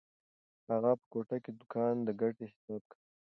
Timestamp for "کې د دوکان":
1.43-1.95